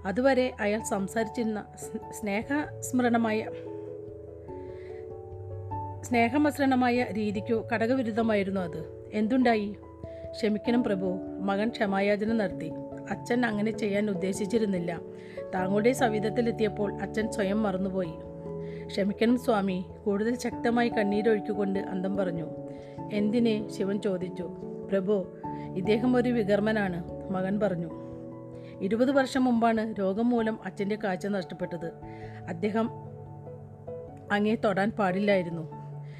[0.05, 1.65] അതുവരെ അയാൾ സംസാരിച്ചിരുന്ന
[2.11, 3.45] സ്നേഹസ്മരണമായ
[6.01, 9.09] സ്നേഹമസൃണമായ രീതിക്കു കടകവിരുദ്ധമായിരുന്നു അത്.
[9.13, 9.75] എന്തുണ്ടായി?
[10.31, 12.71] ക്ഷമിക്കണം പ്രഭു മകൻ ക്ഷമായാചന നടത്തി.
[13.09, 14.99] അച്ഛൻ അങ്ങനെ ചെയ്യാൻ ഉദ്ദേശിച്ചിരുന്നില്ല.
[15.55, 18.13] താങ്കളുടെ സവിധത്തിലെത്തിയപ്പോൾ അച്ഛൻ സ്വയം മറന്നുപോയി.
[18.89, 19.85] ക്ഷമിക്കണം സ്വാമി.
[20.05, 22.47] കൂടുതൽ ശക്തമായി കണ്ണീരൊഴുക്കിക്കൊണ്ട് അന്തം പറഞ്ഞു.
[23.13, 23.69] എന്തിനെ?
[23.69, 24.43] ശിവൻ ചോദിച്ചു.
[24.91, 25.25] പ്രഭു
[25.75, 27.89] ഇദ്ദേഹം ഒരു വികർമ്മനാണ് മകൻ പറഞ്ഞു.
[28.81, 31.91] ഇരുപത് വർഷം മുമ്പാണ് രോഗം മൂലം അച്ഛന്റെ കാഴ്ച നഷ്ടപ്പെട്ടത്.
[32.47, 32.89] അദ്ദേഹം
[34.31, 35.71] അങ്ങേ തൊടാൻ പാടില്ലായിരുന്നു.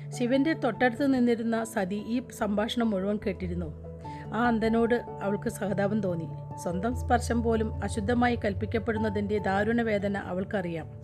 [0.09, 3.73] ശിവന്റെ തൊട്ടടുത്ത് നിന്നിരുന്ന സതി ഈ സംഭാഷണം മുഴുവൻ കേട്ടിരുന്നു.
[4.33, 6.57] ആ അന്ധനോട് അവൾക്ക് സഹതാപം തോന്നി.
[6.57, 10.99] സ്വന്തം സ്പർശം പോലും അശുദ്ധമായി കൽപ്പിക്കപ്പെടുന്നതിന്റെ ദാരുണ വേദന അവൾക്കറിയാം.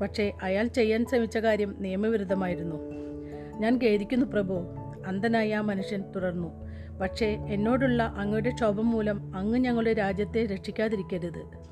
[0.00, 2.76] പക്ഷേ അയാൾ ചെയ്യാൻ ശ്രമിച്ച കാര്യം നിയമവിരുദ്ധമായിരുന്നു.
[3.58, 4.54] ഞാൻ ഖേദിക്കുന്നു പ്രഭു
[5.06, 6.68] അന്ധനായ ആ മനുഷ്യൻ തുടർന്നു.
[7.00, 11.68] പക്ഷേ എന്നോടുള്ള അങ്ങയുടെ ക്ഷോഭം മൂലം അങ്ങ് ഞങ്ങളുടെ രാജ്യത്തെ രക്ഷിക്കാതിരിക്കരുത്.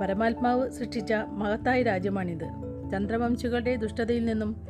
[0.00, 2.48] പരമാത്മാവ് സൃഷ്ടിച്ച മഹത്തായ രാജ്യമാണിത്.
[2.92, 4.66] ചന്ദ്രവംശികളുടെ ദുഷ്ടതയിൽ നിന്നും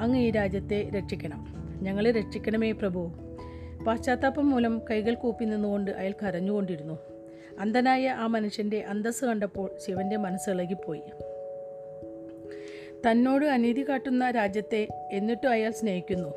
[0.00, 1.46] അങ്ങ് ഈ രാജ്യത്തെ രക്ഷിക്കണം.
[1.80, 3.12] ഞങ്ങളെ രക്ഷിക്കണമേ പ്രഭു.
[3.86, 6.98] പാശ്ചാത്താപം മൂലം കൈകൾ കൂപ്പി നിന്നുകൊണ്ട് അയാൾ കരഞ്ഞുകൊണ്ടിരുന്നു.
[7.60, 11.02] അന്ധനായ ആ മനുഷ്യന്റെ അന്തസ്സ് കണ്ടപ്പോൾ ശിവന്റെ മനസ്സ് ഇളകിപ്പോയി.
[13.06, 16.28] തന്നോട് അനീതി കാട്ടുന്ന രാജ്യത്തെ എന്നിട്ടും അയാൾ സ്നേഹിക്കുന്നു.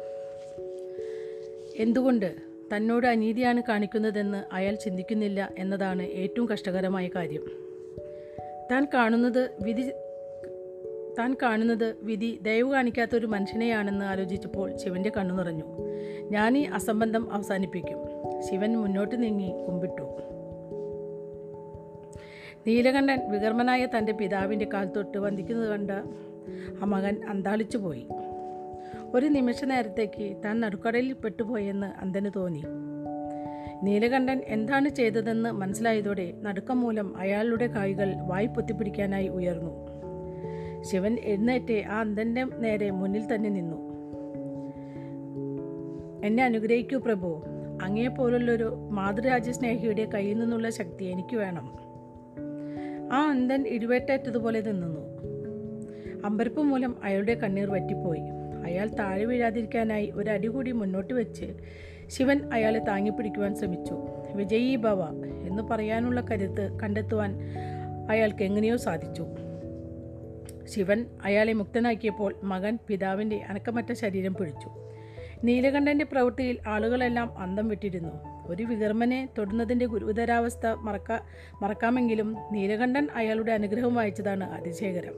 [1.78, 2.36] എന്തുകൊണ്ട്
[2.76, 7.44] തന്നോട് അനീതിയാണ് കാണിക്കുന്നതെന്ന് അയാൾ ചിന്തിക്കുന്നില്ല എന്നതാണ് ഏറ്റവും കഷ്ടകരമായ കാര്യം.
[8.72, 9.90] താൻ കാണുന്നത് വിധി
[11.20, 15.64] താൻ കാണുന്നത് വിധി ദയവ് കാണിക്കാത്ത ഒരു മനുഷ്യനെയാണെന്ന് ആലോചിച്ചപ്പോൾ ശിവന്റെ കണ്ണു നിറഞ്ഞു.
[16.32, 17.98] ഞാൻ ഈ അസംബന്ധം അവസാനിപ്പിക്കും.
[18.50, 20.04] ശിവൻ മുന്നോട്ട് നീങ്ങി കുമ്പിട്ടു.
[22.68, 25.92] നീലകണ്ഠൻ വികർമ്മനായ തന്റെ പിതാവിന്റെ കാൽ തൊട്ട് വന്ദിക്കുന്നത് കണ്ട
[26.82, 28.08] ആ മകൻ അന്താളിച്ചു പോയി.
[29.14, 32.64] ഒരു നിമിഷ നേരത്തേക്ക് താൻ നടുക്കടലിൽ പെട്ടുപോയെന്ന് അന്തന് തോന്നി.
[33.84, 39.92] നീലകണ്ഠൻ എന്താണ് ചെയ്തതെന്ന് മനസ്സിലായതോടെ നടുക്കം മൂലം അയാളുടെ കൈകൾ വായി പൊത്തിപ്പിടിക്കാനായി ഉയർന്നു.
[40.84, 43.92] ശിവൻ എഴുന്നേറ്റ് ആ അന്തന്റെ നേരെ മുന്നിൽ തന്നെ നിന്നു.
[46.26, 47.44] എന്നെ അനുഗ്രഹിക്കൂ പ്രഭു.
[47.82, 51.74] അങ്ങയെപ്പോലുള്ളൊരു മാതൃരാജ്യസ്നേഹിയുടെ കയ്യിൽ നിന്നുള്ള ശക്തി എനിക്ക് വേണം.
[53.14, 55.11] ആ അന്തൻ ഇടിവേറ്റേറ്റതുപോലെ നിന്നു.
[56.26, 58.22] അമ്പരപ്പ് മൂലം അയാളുടെ കണ്ണീർ വറ്റിപ്പോയി.
[58.66, 61.54] അയാൾ താഴെ വീഴാതിരിക്കാനായി ഒരു അടി കൂടി മുന്നോട്ട് വെച്ച്
[62.08, 63.98] ശിവൻ അയാളെ താങ്ങിപ്പിടിക്കുവാൻ ശ്രമിച്ചു.
[64.36, 65.02] വിജയീ ഭവ
[65.48, 67.36] എന്ന് പറയാനുള്ള കരുത്ത് കണ്ടെത്തുവാൻ
[68.10, 69.26] അയാൾക്ക് എങ്ങനെയോ സാധിച്ചു.
[70.68, 74.70] ശിവൻ അയാളെ മുക്തനാക്കിയപ്പോൾ മകൻ പിതാവിന്റെ അനക്കമറ്റ ശരീരം പിടിച്ചു.
[75.44, 78.12] നീലകണ്ഠന്റെ പ്രവൃത്തിയിൽ ആളുകളെല്ലാം അന്തം വിട്ടിരുന്നു.
[78.48, 81.20] ഒരു വികർമ്മനെ തൊടുന്നതിന്റെ ഗുരുതരാവസ്ഥ മറക്ക
[81.62, 85.14] മറക്കാമെങ്കിലും നീലകണ്ഠൻ അയാളുടെ അനുഗ്രഹം വായിച്ചതാണ് അതിശയകരം.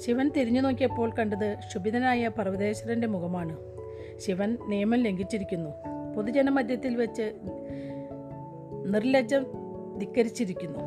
[0.00, 3.56] ശിവൻ തിരിഞ്ഞു നോക്കിയപ്പോൾ കണ്ടത് ക്ഷുഭിതനായ പർവതേശ്വരന്റെ മുഖമാണ്.
[4.18, 5.70] ശിവൻ നിയമം ലംഘിച്ചിരിക്കുന്നു.
[6.16, 7.32] പൊതുജനമധ്യത്തിൽ വെച്ച്
[8.86, 9.46] നിർലജ്ജം
[9.98, 10.78] ധിക്കരിച്ചിരിക്കുന്നു.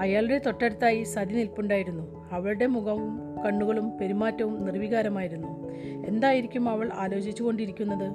[0.00, 2.28] അയാളുടെ തൊട്ടടുത്തായി സതി നിൽപ്പുണ്ടായിരുന്നു.
[2.32, 5.68] അവളുടെ മുഖവും കണ്ണുകളും പെരുമാറ്റവും നിർവികാരമായിരുന്നു.
[6.06, 8.12] എന്തായിരിക്കും അവൾ ആലോചിച്ചു കൊണ്ടിരിക്കുന്നത്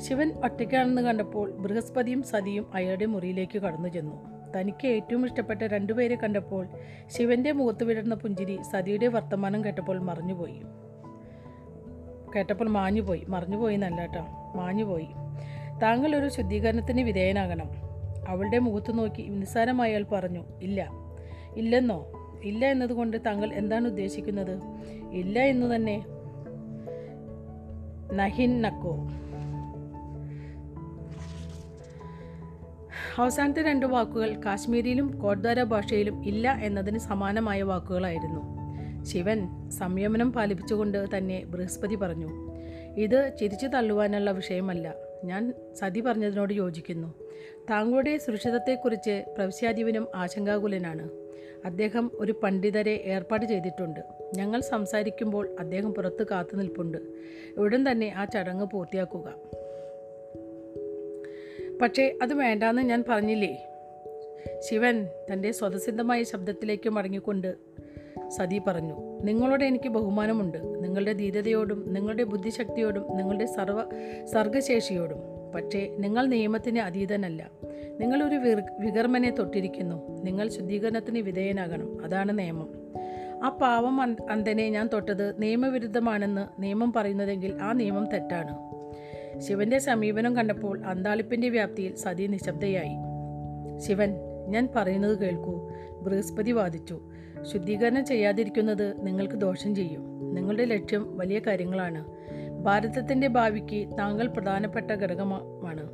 [0.00, 4.31] ശിവൻ ഒറ്റയ്ക്കാണെന്ന് കണ്ടപ്പോൾ ബൃഹസ്പതിയും സതിയും അയാളുടെ മുറിയിലേക്ക് കടന്നു ചെന്നു.
[4.56, 6.68] തനിക്ക് ഏറ്റവും ഇഷ്ടപ്പെട്ട രണ്ടുപേരെ കണ്ടപ്പോൾ
[7.06, 10.62] ശിവന്റെ മുഖത്ത് വിടർന്ന പുഞ്ചിരി സതിയുടെ വർത്തമാനം കേട്ടപ്പോൾ മറിഞ്ഞുപോയി.
[12.36, 13.24] കേട്ടപ്പോൾ മാഞ്ഞുപോയി.
[13.28, 14.26] മറിഞ്ഞുപോയി എന്നല്ല കേട്ടോ.
[14.56, 15.08] മാഞ്ഞുപോയി.
[15.82, 17.70] താങ്കൾ ഒരു ശുദ്ധീകരണത്തിന് വിധേയനാകണം.
[18.28, 20.90] അവളുടെ മുഖത്ത് നോക്കി നിസ്സാരമായി അയാൾ പറഞ്ഞു ഇല്ല.
[21.56, 22.06] ഇല്ലെന്നോ?
[22.44, 24.60] ഇല്ല എന്നതുകൊണ്ട് താങ്കൾ എന്താണ് ഉദ്ദേശിക്കുന്നത്?
[25.12, 26.04] ഇല്ല എന്നു തന്നെ.
[28.12, 28.96] നഹിൻ നക്കോ
[33.18, 38.62] അവസാനത്തെ രണ്ട് വാക്കുകൾ കാശ്മീരിയിലും കോട്ട്ദ്വാര ഭാഷയിലും ഇല്ല എന്നതിന് സമാനമായ വാക്കുകളായിരുന്നു.
[39.04, 42.28] ശിവൻ സംയമനം പാലിപ്പിച്ചുകൊണ്ട് തന്നെ ബൃഹസ്പതി പറഞ്ഞു
[42.96, 44.94] ഇത് ചിരിച്ചു തള്ളുവാനുള്ള വിഷയമല്ല.
[45.24, 47.14] ഞാൻ സതി പറഞ്ഞതിനോട് യോജിക്കുന്നു.
[47.70, 51.08] താങ്കളുടെ സുരക്ഷിതത്തെക്കുറിച്ച് പ്രവിശ്യാധിപനും ആശങ്കാകുലനാണ്.
[51.64, 54.00] അദ്ദേഹം ഒരു പണ്ഡിതരെ ഏർപ്പാട് ചെയ്തിട്ടുണ്ട്.
[54.34, 56.98] ഞങ്ങൾ സംസാരിക്കുമ്പോൾ അദ്ദേഹം പുറത്ത് കാത്തു നിൽപ്പുണ്ട്
[57.56, 59.34] ഉടൻ തന്നെ ആ ചടങ്ങ് പൂർത്തിയാക്കുക.
[61.82, 63.66] പക്ഷേ അത് വേണ്ടാന്ന് ഞാൻ പറഞ്ഞില്ലേ?
[64.58, 67.54] ശിവൻ തന്റെ സ്വതസിദ്ധമായ ശബ്ദത്തിലേക്ക് മടങ്ങിക്കൊണ്ട്
[68.28, 70.58] സതി പറഞ്ഞു നിങ്ങളോട് എനിക്ക് ബഹുമാനമുണ്ട്.
[70.84, 73.82] നിങ്ങളുടെ ധീരതയോടും നിങ്ങളുടെ ബുദ്ധിശക്തിയോടും നിങ്ങളുടെ സർവ
[74.24, 75.18] സർഗശേഷിയോടും.
[75.54, 77.50] പക്ഷേ നിങ്ങൾ നിയമത്തിന് അതീതനല്ല.
[78.00, 78.36] നിങ്ങളൊരു
[78.78, 80.24] വികർമ്മനെ തൊട്ടിരിക്കുന്നു.
[80.24, 82.04] നിങ്ങൾ ശുദ്ധീകരണത്തിന് വിധേയനാകണം.
[82.04, 82.68] അതാണ് നിയമം.
[83.44, 88.71] ആ പാവം അന്ധ- അന്ധനെ ഞാൻ തൊട്ടത് നിയമവിരുദ്ധമാണെന്ന് നിയമം പറയുന്നതെങ്കിൽ ആ നിയമം തെറ്റാണ്.
[89.46, 92.96] ശിവന്റെ സമീപനം കണ്ടപ്പോൾ അന്താളിപ്പിന്റെ വ്യാപ്തിയിൽ സതി നിശബ്ദയായി.
[93.80, 94.14] ശിവൻ
[94.48, 95.70] ഞാൻ പറയുന്നത് കേൾക്കൂ.
[96.02, 97.00] ബൃഹസ്പതി വാദിച്ചു.
[97.42, 100.34] ശുദ്ധീകരണം ചെയ്യാതിരിക്കുന്നത് നിങ്ങൾക്ക് ദോഷം ചെയ്യും.
[100.34, 102.04] നിങ്ങളുടെ ലക്ഷ്യം വലിയ കാര്യങ്ങളാണ്.
[102.62, 105.90] ഭാരതത്തിന്റെ ഭാവിക്ക് താങ്കൾ പ്രധാനപ്പെട്ട ഘടകമാണ്.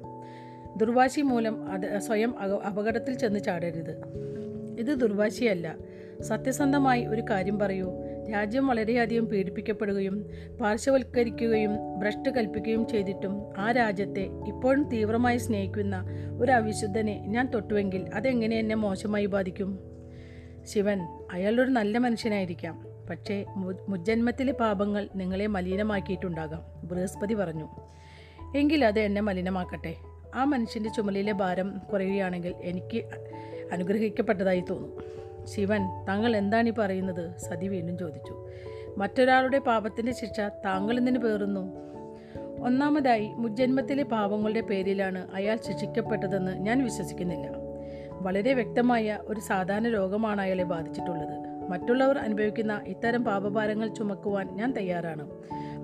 [0.77, 4.03] ദുർവാശി മൂലം അത് സ്വയം അപകടത്തിൽ ചെന്ന് ചാടരുത്.
[4.79, 5.77] ഇത് ദുർവാശിയല്ല.
[6.23, 7.93] സത്യസന്ധമായി ഒരു കാര്യം പറയൂ.
[8.33, 10.27] രാജ്യം വളരെയധികം പീഡിപ്പിക്കപ്പെടുകയും
[10.61, 16.05] പാർശ്വവൽക്കരിക്കുകയും ഭ്രഷ്ട് കൽപ്പിക്കുകയും ചെയ്തിട്ടും ആ രാജ്യത്തെ ഇപ്പോഴും തീവ്രമായി സ്നേഹിക്കുന്ന
[16.41, 19.79] ഒരു അവിശുദ്ധനെ ഞാൻ തൊട്ടുവെങ്കിൽ അതെങ്ങനെ എന്നെ മോശമായി ബാധിക്കും?
[20.65, 21.01] ശിവൻ
[21.33, 22.87] അയാളൊരു നല്ല മനുഷ്യനായിരിക്കാം.
[23.11, 23.45] പക്ഷേ
[23.89, 26.89] മുജ്ജന്മത്തിലെ പാപങ്ങൾ നിങ്ങളെ മലിനമാക്കിയിട്ടുണ്ടാകാം.
[26.89, 27.69] ബൃഹസ്പതി പറഞ്ഞു
[28.57, 29.95] എങ്കിൽ അത് എന്നെ മലിനമാക്കട്ടെ.
[30.35, 33.05] ആ മനുഷ്യന്റെ ചുമലിലെ ഭാരം കുറയുകയാണെങ്കിൽ എനിക്ക്
[33.73, 35.19] അനുഗ്രഹിക്കപ്പെട്ടതായി തോന്നും.
[35.55, 37.39] ശിവൻ താങ്കൾ എന്താണ് ഈ പറയുന്നത്?
[37.39, 38.49] സതി വീണ്ടും ചോദിച്ചു.
[38.97, 41.89] മറ്റൊരാളുടെ പാപത്തിന്റെ ശിക്ഷ താങ്കൾ എന്തിനു പേറുന്നു?
[42.61, 47.51] ഒന്നാമതായി മുജ്ജന്മത്തിലെ പാപങ്ങളുടെ പേരിലാണ് അയാൾ ശിക്ഷിക്കപ്പെട്ടതെന്ന് ഞാൻ വിശ്വസിക്കുന്നില്ല.
[48.11, 51.49] വളരെ വ്യക്തമായ ഒരു സാധാരണ രോഗമാണ് അയാളെ ബാധിച്ചിട്ടുള്ളത്.
[51.71, 55.31] മറ്റുള്ളവർ അനുഭവിക്കുന്ന ഇത്തരം പാപഭാരങ്ങൾ ചുമക്കുവാൻ ഞാൻ തയ്യാറാണ്.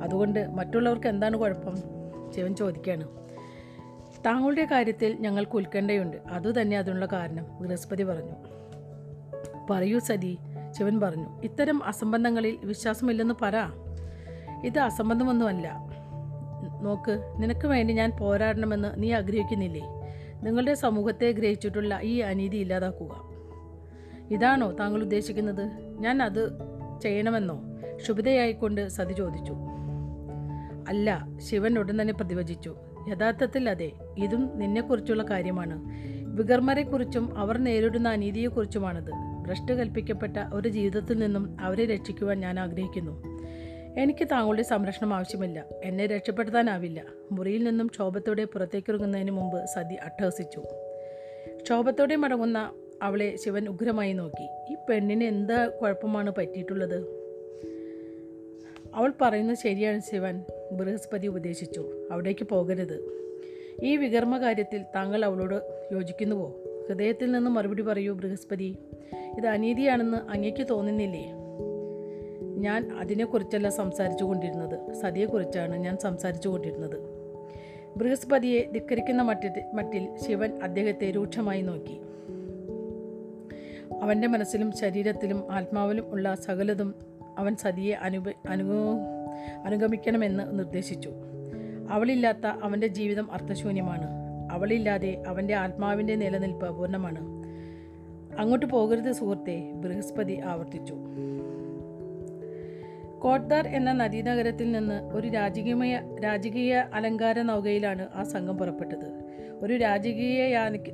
[0.03, 1.75] അതുകൊണ്ട് മറ്റുള്ളവർക്ക് എന്താണ് കുഴപ്പം?
[2.33, 3.09] ശിവൻ ചോദിക്കുകയാണ്.
[4.27, 6.17] താങ്കളുടെ കാര്യത്തിൽ ഞങ്ങൾക്ക് ഉത്കണ്ഠയുണ്ട്.
[6.31, 8.33] അതുതന്നെ അതിനുള്ള കാരണം ബൃഹസ്പതി പറഞ്ഞു.
[9.71, 10.39] പറയൂ സതി.
[10.79, 13.53] ശിവൻ പറഞ്ഞു ഇത്തരം അസംബന്ധങ്ങളിൽ വിശ്വാസമില്ലെന്ന് പറ.
[14.65, 15.73] ഇത് അസംബന്ധമൊന്നുമല്ല.
[16.83, 19.83] നോക്ക് നിനക്ക് വേണ്ടി ഞാൻ പോരാടണമെന്ന് നീ ആഗ്രഹിക്കുന്നില്ലേ?
[20.43, 23.35] നിങ്ങളുടെ സമൂഹത്തെ ഗ്രഹിച്ചിട്ടുള്ള ഈ അനീതി ഇല്ലാതാക്കുക.
[24.31, 25.71] ഇതാണോ താങ്കൾ ഉദ്ദേശിക്കുന്നത്?
[26.01, 26.49] ഞാൻ അത്
[27.03, 27.61] ചെയ്യണമെന്നോ?
[27.97, 29.55] ക്ഷുഭിതയായിക്കൊണ്ട് സതി ചോദിച്ചു.
[30.89, 32.75] അല്ല ശിവൻ ഉടൻ തന്നെ പ്രതിവചിച്ചു.
[33.09, 35.85] യഥാർത്ഥത്തിൽ അതെ ഇതും നിന്നെക്കുറിച്ചുള്ള കാര്യമാണ്.
[36.25, 39.34] വികർമ്മരെക്കുറിച്ചും അവർ നേരിടുന്ന അനീതിയെക്കുറിച്ചുമാണത്.
[39.47, 43.23] ഭ്രഷ്ട് കൽപ്പിക്കപ്പെട്ട ഒരു ജീവിതത്തിൽ നിന്നും അവരെ രക്ഷിക്കുവാൻ ഞാൻ ആഗ്രഹിക്കുന്നു.
[44.01, 45.65] എനിക്ക് താങ്കളുടെ സംരക്ഷണം ആവശ്യമില്ല.
[45.85, 47.05] എന്നെ രക്ഷപ്പെടുത്താനാവില്ല.
[47.33, 50.63] മുറിയിൽ നിന്നും ക്ഷോഭത്തോടെ പുറത്തേക്കിറങ്ങുന്നതിന് മുമ്പ് സതി അട്ടഹസിച്ചു.
[51.63, 54.73] ക്ഷോഭത്തോടെ മടങ്ങുന്ന അവളെ ശിവൻ ഉഗ്രമായി നോക്കി.
[54.73, 57.25] ഈ പെണ്ണിന് എന്താ കുഴപ്പമാണ് പറ്റിയിട്ടുള്ളത്?
[58.95, 60.43] അവൾ പറയുന്നത് ശരിയാണ് ശിവൻ.
[60.73, 62.09] ബൃഹസ്പതി ഉപദേശിച്ചു.
[62.11, 63.25] അവിടേക്ക് പോകരുത്.
[63.83, 66.64] ഈ വികർമ്മ കാര്യത്തിൽ താങ്കൾ അവളോട് യോജിക്കുന്നുവോ?
[66.89, 68.77] ഹൃദയത്തിൽ നിന്ന് മറുപടി പറയൂ ബൃഹസ്പതി.
[69.39, 71.33] ഇത് അനീതിയാണെന്ന് അങ്ങേക്ക് തോന്നുന്നില്ലേ?
[72.57, 76.97] ഞാൻ അതിനെക്കുറിച്ചല്ല സംസാരിച്ചു കൊണ്ടിരുന്നത് സതിയെക്കുറിച്ചാണ് ഞാൻ സംസാരിച്ചു കൊണ്ടിരുന്നത്
[77.97, 82.01] ബൃഹസ്പതിയെ ധിക്കരിക്കുന്ന മട്ടിൽ മട്ടിൽ ശിവൻ അദ്ദേഹത്തെ രൂക്ഷമായി നോക്കി.
[84.03, 86.95] അവന്റെ മനസ്സിലും ശരീരത്തിലും ആത്മാവിലും ഉള്ള സകലതും
[87.39, 88.65] അവൻ സതിയെ അനുപ അനു
[89.65, 91.13] അനുഗമിക്കണമെന്ന് നിർദ്ദേശിച്ചു.
[91.91, 94.24] അവളില്ലാത്ത അവന്റെ ജീവിതം അർത്ഥശൂന്യമാണ്.
[94.55, 97.21] അവളില്ലാതെ അവന്റെ ആത്മാവിന്റെ നിലനിൽപ്പ് അപൂർണമാണ്.
[98.41, 100.95] അങ്ങോട്ട് പോകരുത് സുഹൃത്തെ ബൃഹസ്പതി ആവർത്തിച്ചു.
[103.19, 109.25] കോട്ട്ദാർ എന്ന നദീനഗരത്തിൽ നിന്ന് ഒരു രാജകീയ രാജകീയ അലങ്കാര നൗകയിലാണ് ആ സംഘം പുറപ്പെട്ടത്.
[109.63, 110.91] ഒരു രാജകീയ യാനയ്ക്ക്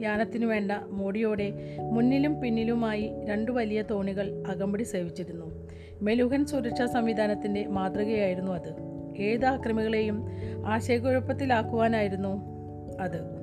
[0.00, 5.68] യാനത്തിനു വേണ്ട മോടിയോടെ മുന്നിലും പിന്നിലുമായി രണ്ടു വലിയ തോണികൾ അകമ്പടി സേവിച്ചിരുന്നു.
[6.02, 8.92] മെലുഹൻ സുരക്ഷാ സംവിധാനത്തിന്റെ മാതൃകയായിരുന്നു അത്.
[9.16, 10.28] ഏത് ആക്രമികളെയും
[10.66, 12.51] ആശയക്കുഴപ്പത്തിലാക്കുവാനായിരുന്നു
[13.00, 13.42] അത്.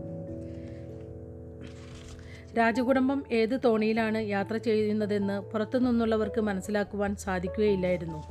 [2.58, 8.24] രാജകുടുംബം ഏത് തോണിയിലാണ് യാത്ര ചെയ്യുന്നതെന്ന് പുറത്തുനിന്നുള്ളവർക്ക് മനസ്സിലാക്കുവാൻ സാധിക്കുകയില്ലായിരുന്നു.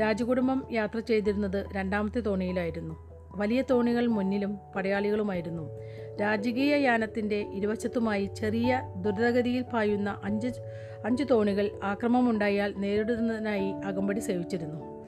[0.00, 3.10] രാജകുടുംബം യാത്ര ചെയ്തിരുന്നത് രണ്ടാമത്തെ തോണിയിലായിരുന്നു.
[3.34, 5.70] വലിയ തോണികൾ മുന്നിലും പടയാളികളുമായിരുന്നു.
[6.20, 10.48] രാജകീയ യാനത്തിന്റെ ഇരുവശത്തുമായി ചെറിയ ദ്രുതഗതിയിൽ പായുന്ന അഞ്ച്
[11.04, 15.06] അഞ്ച് തോണികൾ ആക്രമമുണ്ടായാൽ നേരിടുന്നതിനായി അകമ്പടി സേവിച്ചിരുന്നു.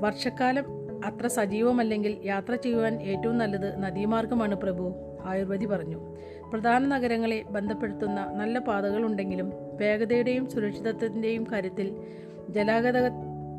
[0.00, 6.16] വർഷക്കാലം അത്ര സജീവമല്ലെങ്കിൽ യാത്ര ചെയ്യുവാൻ ഏറ്റവും നല്ലത് നദീമാർഗമാണ് പ്രഭു ആയുർവേദി പറഞ്ഞു.
[6.52, 11.96] പ്രധാന നഗരങ്ങളെ ബന്ധപ്പെടുത്തുന്ന നല്ല പാതകളുണ്ടെങ്കിലും വേഗതയുടെയും സുരക്ഷിതത്വത്തിന്റെയും കാര്യത്തിൽ
[12.50, 13.08] ജലാഗത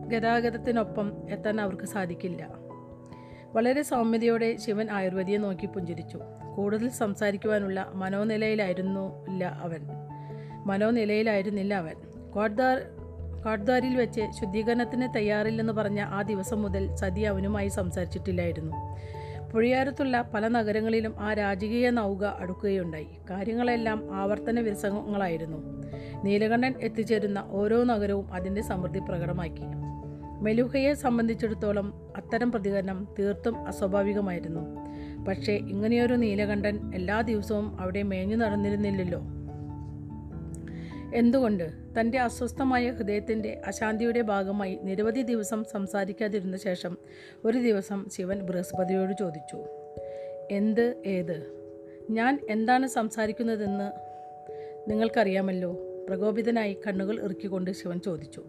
[0.07, 2.49] ഗതാഗതത്തിനൊപ്പം എത്താൻ അവർക്ക് സാധിക്കില്ല.
[3.53, 6.19] വളരെ സൗമ്യതയോടെ ശിവൻ ആയുർവേദിയെ നോക്കി പുഞ്ചിരിച്ചു.
[6.55, 9.79] കൂടുതൽ സംസാരിക്കുവാനുള്ള മനോനിലയിലായിരുന്നു ഇല്ല അവൻ.
[10.65, 11.95] മനോനിലയിലായിരുന്നില്ല അവൻ.
[12.31, 13.02] കോട്ട്ദാർ
[13.45, 18.75] കോട്ട്ദാരിൽ വെച്ച് ശുദ്ധീകരണത്തിന് തയ്യാറില്ലെന്ന് പറഞ്ഞ ആ ദിവസം മുതൽ സതി അവനുമായി സംസാരിച്ചിട്ടില്ലായിരുന്നു.
[19.51, 23.07] പുഴയാരത്തുള്ള പല നഗരങ്ങളിലും ആ രാജകീയ നൗക അടുക്കുകയുണ്ടായി.
[23.29, 25.57] കാര്യങ്ങളെല്ലാം ആവർത്തന വിരസങ്ങളായിരുന്നു.
[26.23, 29.61] നീലകണ്ഠൻ എത്തിച്ചേരുന്ന ഓരോ നഗരവും അതിന്റെ സമൃദ്ധി പ്രകടമാക്കി.
[30.41, 34.61] മെലുഹയെ സംബന്ധിച്ചിടത്തോളം അത്തരം പ്രതികരണം തീർത്തും അസ്വാഭാവികമായിരുന്നു.
[35.25, 39.21] പക്ഷേ ഇങ്ങനെയൊരു നീലകണ്ഠൻ എല്ലാ ദിവസവും അവിടെ മേഞ്ഞു നടന്നിരുന്നില്ലല്ലോ.
[41.15, 41.82] എന്തുകൊണ്ട്?
[41.99, 46.97] തന്റെ അസ്വസ്ഥമായ ഹൃദയത്തിന്റെ അശാന്തിയുടെ ഭാഗമായി നിരവധി ദിവസം സംസാരിക്കാതിരുന്ന ശേഷം
[47.45, 49.65] ഒരു ദിവസം ശിവൻ ബൃഹസ്പതിയോട് ചോദിച്ചു
[50.51, 51.53] എന്ത് ഏത്?
[52.09, 53.91] ഞാൻ എന്താണ് സംസാരിക്കുന്നതെന്ന്
[54.91, 55.77] നിങ്ങൾക്കറിയാമല്ലോ?
[56.09, 58.43] പ്രകോപിതനായി കണ്ണുകൾ ഇറുക്കിക്കൊണ്ട് ശിവൻ ചോദിച്ചു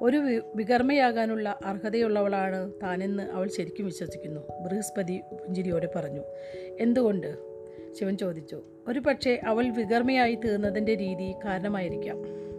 [0.00, 6.20] ഒരു വികർമ്മയാകാനുള്ള അർഹതയുള്ളവളാണ് താനെന്ന് അവൾ ശരിക്കും വിശ്വസിക്കുന്നു ബൃഹസ്പതി പുഞ്ചിരിയോടെ പറഞ്ഞു.
[6.80, 7.36] എന്തുകൊണ്ട്?
[8.00, 8.62] ശിവൻ ചോദിച്ചു.
[8.88, 12.49] ഒരു പക്ഷേ അവൾ വികർമ്മയായി തീർന്നതിന്റെ രീതി കാരണമായിരിക്കാം.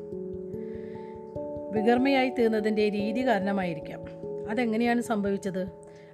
[1.72, 4.02] വികർമ്മയായി തീർന്നതിന്റെ രീതി കാരണമായിരിക്കാം.
[4.50, 5.68] അതെങ്ങനെയാണ് സംഭവിച്ചത്?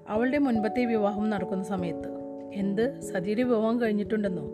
[0.10, 2.08] അവളുടെ മുൻപത്തെ വിവാഹം നടക്കുന്ന സമയത്ത്.
[2.54, 3.02] എന്ത്?
[3.02, 4.52] സതിയുടെ വിവാഹം കഴിഞ്ഞിട്ടുണ്ടെന്നോ?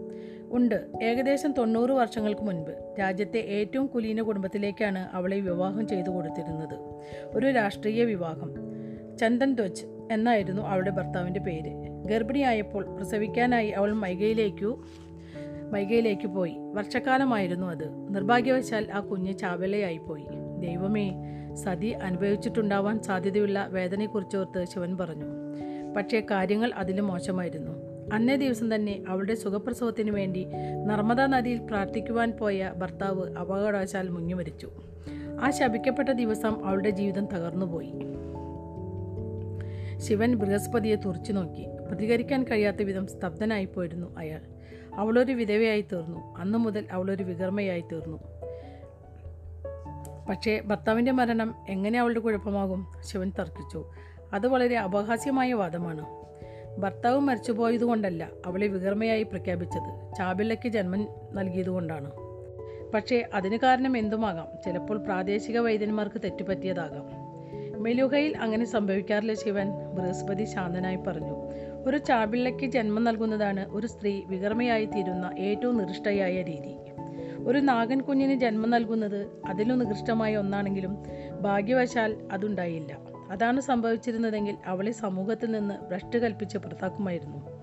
[0.51, 0.87] ഉണ്ട്.
[1.03, 6.79] ഏകദേശം തൊണ്ണൂറ് വർഷങ്ങൾക്ക് മുൻപ് രാജ്യത്തെ ഏറ്റവും കുലീന കുടുംബത്തിലേക്കാണ് അവളെ വിവാഹം ചെയ്തു കൊടുത്തിരുന്നത്.
[7.35, 8.53] ഒരു രാഷ്ട്രീയ വിവാഹം.
[9.17, 11.71] ചന്ദൻ ധ്വജ് എന്നായിരുന്നു അവളുടെ ഭർത്താവിന്റെ പേര്.
[12.05, 14.83] ഗർഭിണിയായപ്പോൾ പ്രസവിക്കാനായി അവൾ മൈകയിലേക്കു
[15.71, 16.55] മൈഗയിലേക്ക് പോയി.
[16.73, 18.15] വർഷക്കാലമായിരുന്നു അത്.
[18.15, 20.25] നിർഭാഗ്യവശാൽ ആ കുഞ്ഞ് ചാവലയായിപ്പോയി
[20.63, 21.07] ദൈവമേ
[21.55, 25.25] സതി അനുഭവിച്ചിട്ടുണ്ടാവാൻ സാധ്യതയുള്ള വേദനയെക്കുറിച്ചോർത്ത് ശിവൻ പറഞ്ഞു.
[25.97, 27.93] പക്ഷേ കാര്യങ്ങൾ അതിലും മോശമായിരുന്നു.
[28.13, 30.45] അന്നേ ദിവസം തന്നെ അവളുടെ സുഖപ്രസവത്തിനു വേണ്ടി
[30.85, 34.71] നർമ്മദാ നദിയിൽ പ്രാർത്ഥിക്കുവാൻ പോയ ഭർത്താവ് അപകടവശാൽ മുങ്ങി മരിച്ചു
[35.41, 37.93] ആ ശപിക്കപ്പെട്ട ദിവസം അവളുടെ ജീവിതം തകർന്നുപോയി.
[39.97, 41.65] ശിവൻ ബൃഹസ്പതിയെ തുറച്ചു നോക്കി.
[41.87, 44.41] പ്രതികരിക്കാൻ കഴിയാത്ത വിധം സ്തബ്ധനായിപ്പോയിരുന്നു അയാൾ.
[44.95, 46.37] അവളൊരു വിധവയായി തീർന്നു.
[46.37, 48.19] അന്നു മുതൽ അവളൊരു വികർമ്മയായി തീർന്നു.
[50.29, 53.85] പക്ഷേ ഭർത്താവിന്റെ മരണം എങ്ങനെ അവളുടെ കുഴപ്പമാകും ശിവൻ തർക്കിച്ചു.
[54.33, 56.23] അത് വളരെ അപഹാസ്യമായ വാദമാണ്.
[56.79, 60.15] ഭർത്താവ് മരിച്ചുപോയതുകൊണ്ടല്ല അവളെ വികർമ്മയായി പ്രഖ്യാപിച്ചത്.
[60.17, 62.11] ചാബില്ലയ്ക്ക് ജന്മം നൽകിയതുകൊണ്ടാണ്.
[62.91, 64.47] പക്ഷേ അതിന് കാരണം എന്തുമാകാം?
[64.65, 67.23] ചിലപ്പോൾ പ്രാദേശിക വൈദ്യന്മാർക്ക് തെറ്റുപറ്റിയതാകാം.
[67.83, 71.51] മെലുകയിൽ അങ്ങനെ സംഭവിക്കാറില്ല ശിവൻ ബൃഹസ്പതി ശാന്തനായി പറഞ്ഞു.
[71.85, 76.92] ഒരു ചാബിള്ളയ്ക്ക് ജന്മം നൽകുന്നതാണ് ഒരു സ്ത്രീ വികർമ്മയായി തീരുന്ന ഏറ്റവും നികൃഷ്ടയായ രീതി.
[77.43, 81.03] ഒരു നാഗൻ കുഞ്ഞിന് ജന്മം നൽകുന്നത് അതിലും നികൃഷ്ടമായ ഒന്നാണെങ്കിലും
[81.41, 82.97] ഭാഗ്യവശാൽ അതുണ്ടായില്ല.
[83.31, 87.53] അതാണ് സംഭവിച്ചിരുന്നതെങ്കിൽ അവളെ സമൂഹത്തിൽ നിന്ന് ഭ്രഷ്ട് കൽപ്പിച്ച് പുറത്താക്കുമായിരുന്നു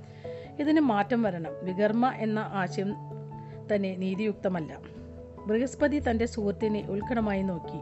[0.61, 1.53] ഇതിന് മാറ്റം വരണം.
[1.65, 2.95] വികർമ്മ എന്ന ആശയം
[3.75, 4.79] തന്നെ നീതിയുക്തമല്ല.
[5.47, 7.79] ബൃഹസ്പതി തന്റെ സുഹൃത്തിനെ ഉത്കടമായി നോക്കി.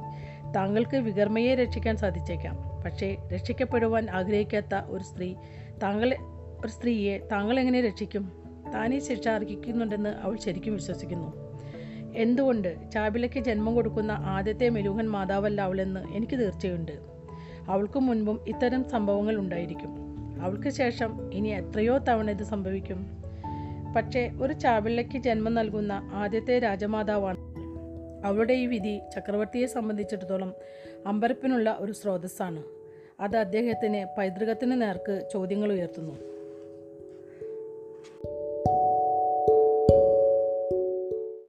[0.53, 2.83] താങ്കൾക്ക് വികർമ്മയെ രക്ഷിക്കാൻ സാധിച്ചേക്കാം.
[2.85, 5.35] പക്ഷേ രക്ഷിക്കപ്പെടുവാൻ ആഗ്രഹിക്കാത്ത ഒരു സ്ത്രീ
[5.83, 6.17] താങ്കൾ
[6.61, 8.33] ഒരു സ്ത്രീയെ താങ്കൾ എങ്ങനെ രക്ഷിക്കും?
[8.75, 11.48] താനീ ശിക്ഷ അർഹിക്കുന്നുണ്ടെന്ന് അവൾ ശരിക്കും വിശ്വസിക്കുന്നു.
[12.17, 16.93] എന്തുകൊണ്ട് ചാബിലയ്ക്ക് ജന്മം കൊടുക്കുന്ന ആദ്യത്തെ മെലൂഹൻ മാതാവല്ല അവളെന്ന് എനിക്ക് തീർച്ചയുണ്ട്.
[17.69, 19.97] അവൾക്ക് മുൻപും ഇത്തരം സംഭവങ്ങൾ ഉണ്ടായിരിക്കും.
[20.41, 23.07] അവൾക്ക് ശേഷം ഇനി എത്രയോ തവണ ഇത് സംഭവിക്കും.
[23.97, 27.37] പക്ഷേ ഒരു ചാബിള്ളയ്ക്ക് ജന്മം നൽകുന്ന ആദ്യത്തെ രാജമാതാവാണ്
[28.25, 30.55] അവളുടെ ഈ വിധി ചക്രവർത്തിയെ സംബന്ധിച്ചിടത്തോളം
[31.07, 32.63] അമ്പരപ്പിനുള്ള ഒരു സ്രോതസ്സാണ്.
[33.21, 36.38] അത് അദ്ദേഹത്തിന് പൈതൃകത്തിന് നേർക്ക് ചോദ്യങ്ങൾ ഉയർത്തുന്നു.